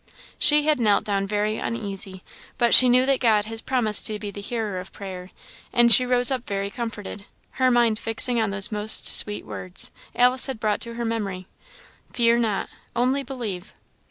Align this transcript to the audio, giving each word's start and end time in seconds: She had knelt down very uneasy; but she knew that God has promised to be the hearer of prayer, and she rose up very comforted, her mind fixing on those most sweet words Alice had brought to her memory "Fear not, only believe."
She 0.39 0.63
had 0.63 0.79
knelt 0.79 1.03
down 1.03 1.27
very 1.27 1.59
uneasy; 1.59 2.23
but 2.57 2.73
she 2.73 2.89
knew 2.89 3.05
that 3.05 3.19
God 3.19 3.45
has 3.45 3.61
promised 3.61 4.07
to 4.07 4.17
be 4.17 4.31
the 4.31 4.41
hearer 4.41 4.79
of 4.79 4.91
prayer, 4.91 5.29
and 5.71 5.91
she 5.93 6.07
rose 6.07 6.31
up 6.31 6.47
very 6.47 6.71
comforted, 6.71 7.25
her 7.61 7.69
mind 7.69 7.99
fixing 7.99 8.41
on 8.41 8.49
those 8.49 8.71
most 8.71 9.07
sweet 9.07 9.45
words 9.45 9.91
Alice 10.15 10.47
had 10.47 10.59
brought 10.59 10.81
to 10.81 10.95
her 10.95 11.05
memory 11.05 11.45
"Fear 12.13 12.39
not, 12.39 12.71
only 12.95 13.21
believe." 13.21 13.75